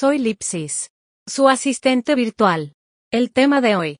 [0.00, 0.92] Soy Lipsis,
[1.26, 2.72] su asistente virtual.
[3.10, 3.98] El tema de hoy.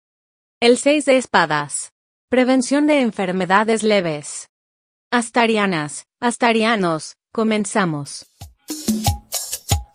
[0.59, 1.93] El 6 de espadas.
[2.31, 4.49] Prevención de enfermedades leves.
[5.11, 8.25] Astarianas, astarianos, comenzamos.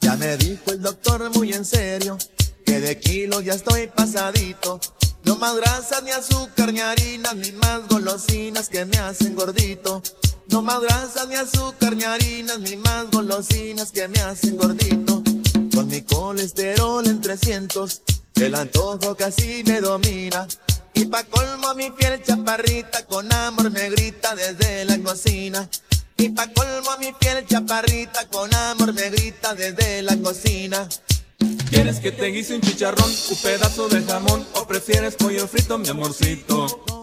[0.02, 2.20] Ya me dijo el doctor muy en serio
[2.68, 4.80] que de kilo ya estoy pasadito.
[5.24, 10.04] No más grasas ni azúcar ni harina ni más golosinas que me hacen gordito.
[10.50, 15.15] No más grasas ni azúcar ni harinas ni más golosinas que me hacen gordito.
[15.88, 18.02] Mi colesterol en 300,
[18.36, 20.48] el antojo casi me domina.
[20.94, 25.70] Y pa' colmo mi piel chaparrita con amor me grita desde la cocina.
[26.18, 30.88] Y pa' colmo mi piel chaparrita con amor me grita desde la cocina.
[31.70, 35.90] ¿Quieres que te guise un chicharrón, un pedazo de jamón o prefieres pollo frito, mi
[35.90, 36.95] amorcito?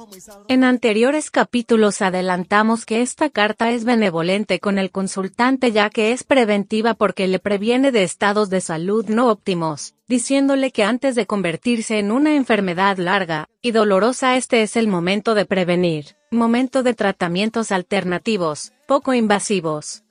[0.49, 6.25] En anteriores capítulos adelantamos que esta carta es benevolente con el consultante ya que es
[6.25, 11.99] preventiva porque le previene de estados de salud no óptimos, diciéndole que antes de convertirse
[11.99, 17.73] en una enfermedad larga y dolorosa este es el momento de prevenir, momento de tratamientos
[17.73, 20.05] alternativos, poco invasivos.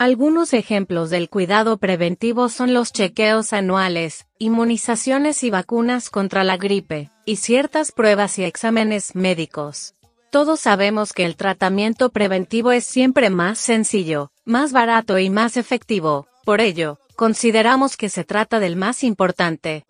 [0.00, 7.10] Algunos ejemplos del cuidado preventivo son los chequeos anuales, inmunizaciones y vacunas contra la gripe,
[7.28, 9.94] y ciertas pruebas y exámenes médicos.
[10.30, 16.26] Todos sabemos que el tratamiento preventivo es siempre más sencillo, más barato y más efectivo,
[16.46, 19.84] por ello, consideramos que se trata del más importante.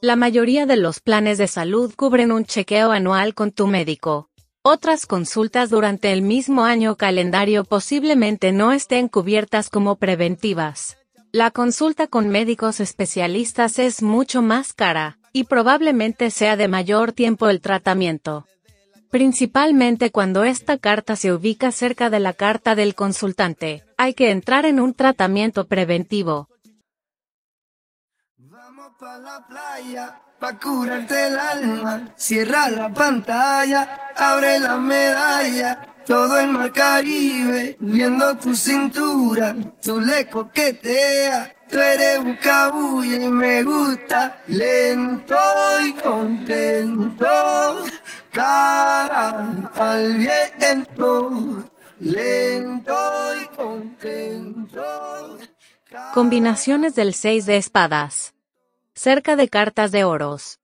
[0.00, 4.28] La mayoría de los planes de salud cubren un chequeo anual con tu médico,
[4.62, 10.96] otras consultas durante el mismo año calendario posiblemente no estén cubiertas como preventivas.
[11.34, 17.48] La consulta con médicos especialistas es mucho más cara, y probablemente sea de mayor tiempo
[17.48, 18.46] el tratamiento.
[19.10, 24.66] Principalmente cuando esta carta se ubica cerca de la carta del consultante, hay que entrar
[24.66, 26.48] en un tratamiento preventivo.
[29.02, 32.14] Pa la playa, pa curarte el alma.
[32.14, 35.70] Cierra la pantalla, abre la medalla.
[36.06, 41.52] Todo en mar Caribe, viendo tu cintura, tú le coquetea.
[41.68, 45.34] Tú eres un cabulla y me gusta lento
[45.84, 47.26] y contento.
[48.30, 51.64] Cara al viento,
[51.98, 55.38] lento y contento.
[56.14, 58.32] Combinaciones del 6 de espadas.
[58.94, 60.60] Cerca de cartas de oros.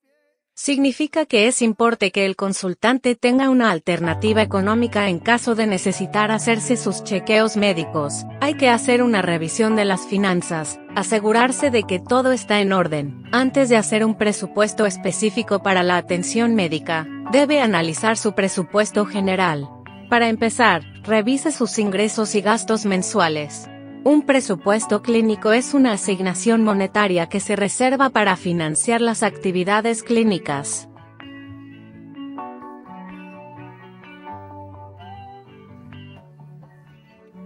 [0.54, 6.30] Significa que es importante que el consultante tenga una alternativa económica en caso de necesitar
[6.30, 8.24] hacerse sus chequeos médicos.
[8.40, 13.24] Hay que hacer una revisión de las finanzas, asegurarse de que todo está en orden.
[13.32, 19.70] Antes de hacer un presupuesto específico para la atención médica, debe analizar su presupuesto general.
[20.10, 23.70] Para empezar, revise sus ingresos y gastos mensuales.
[24.04, 30.88] Un presupuesto clínico es una asignación monetaria que se reserva para financiar las actividades clínicas.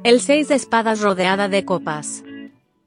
[0.05, 2.23] El 6 de espadas rodeada de copas.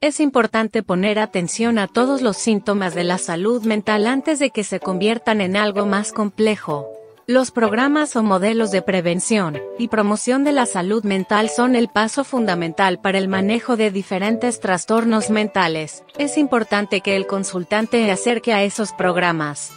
[0.00, 4.64] Es importante poner atención a todos los síntomas de la salud mental antes de que
[4.64, 6.95] se conviertan en algo más complejo.
[7.28, 12.22] Los programas o modelos de prevención y promoción de la salud mental son el paso
[12.22, 16.04] fundamental para el manejo de diferentes trastornos mentales.
[16.18, 19.72] Es importante que el consultante acerque a esos programas.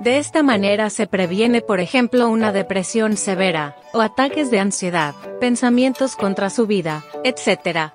[0.00, 6.16] De esta manera se previene, por ejemplo, una depresión severa, o ataques de ansiedad, pensamientos
[6.16, 7.92] contra su vida, etc.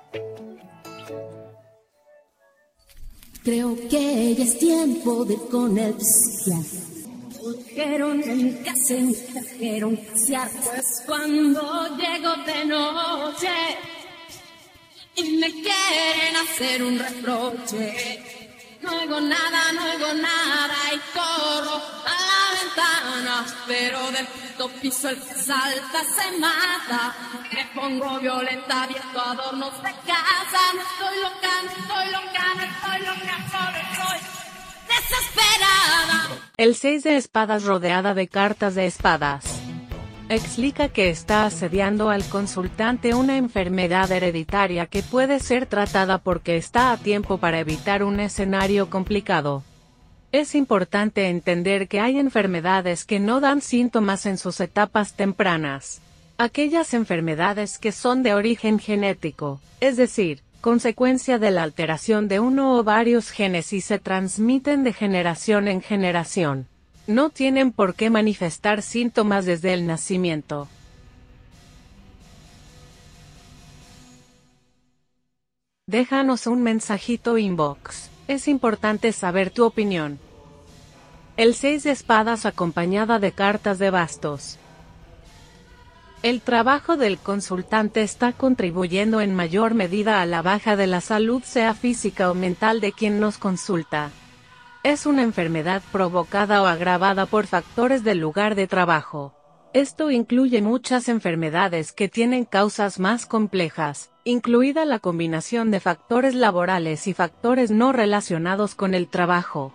[3.42, 5.96] Creo que es tiempo de con el.
[7.46, 13.48] Trajeron en casa y trajeron pasear, pues cuando llego de noche
[15.14, 22.16] y me quieren hacer un reproche, no oigo nada, no oigo nada y corro a
[22.30, 27.14] la ventana, pero del quinto piso el que salta se mata.
[27.52, 32.65] Me pongo violenta, viendo adornos de casa, no estoy loca, no estoy loca,
[36.58, 39.44] El 6 de espadas rodeada de cartas de espadas.
[40.30, 46.92] Explica que está asediando al consultante una enfermedad hereditaria que puede ser tratada porque está
[46.92, 49.64] a tiempo para evitar un escenario complicado.
[50.32, 56.00] Es importante entender que hay enfermedades que no dan síntomas en sus etapas tempranas.
[56.38, 62.76] Aquellas enfermedades que son de origen genético, es decir, consecuencia de la alteración de uno
[62.76, 66.66] o varios genes y se transmiten de generación en generación.
[67.06, 70.66] No tienen por qué manifestar síntomas desde el nacimiento.
[75.86, 78.10] Déjanos un mensajito inbox.
[78.26, 80.18] Es importante saber tu opinión.
[81.36, 84.58] El 6 de espadas acompañada de cartas de bastos.
[86.22, 91.42] El trabajo del consultante está contribuyendo en mayor medida a la baja de la salud
[91.42, 94.10] sea física o mental de quien nos consulta.
[94.82, 99.34] Es una enfermedad provocada o agravada por factores del lugar de trabajo.
[99.72, 107.06] Esto incluye muchas enfermedades que tienen causas más complejas, incluida la combinación de factores laborales
[107.08, 109.74] y factores no relacionados con el trabajo.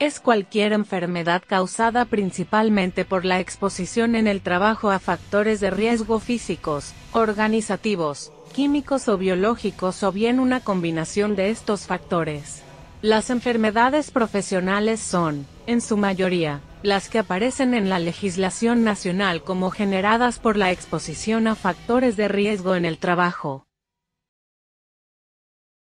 [0.00, 6.18] Es cualquier enfermedad causada principalmente por la exposición en el trabajo a factores de riesgo
[6.18, 12.62] físicos, organizativos, químicos o biológicos o bien una combinación de estos factores.
[13.02, 19.70] Las enfermedades profesionales son, en su mayoría, las que aparecen en la legislación nacional como
[19.70, 23.66] generadas por la exposición a factores de riesgo en el trabajo.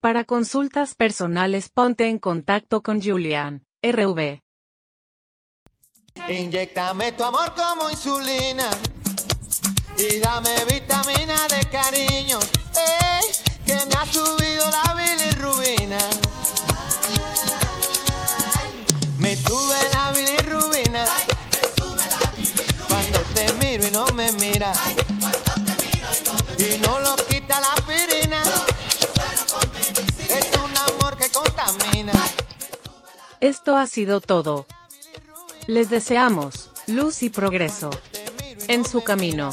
[0.00, 3.65] Para consultas personales ponte en contacto con Julian.
[3.92, 4.40] RV.
[6.28, 8.68] Inyectame tu amor como insulina
[9.96, 12.38] y dame vitamina de cariño,
[12.74, 13.24] ey,
[13.64, 15.98] que me ha subido la bilirrubina.
[19.18, 21.04] Me sube la bilirrubina
[22.88, 24.72] cuando te miro y no me mira
[26.58, 28.25] y no lo quita la aspirina.
[33.40, 34.66] Esto ha sido todo.
[35.66, 37.90] Les deseamos luz y progreso
[38.68, 39.50] en su camino.